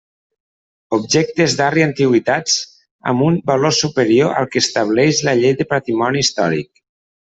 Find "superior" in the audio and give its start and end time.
3.83-4.35